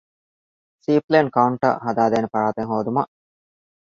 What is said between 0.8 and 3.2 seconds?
ސީޕްލޭން ކައުންޓަރ ހަދާދޭނެ ފަރާތެއް ހޯދުމަށް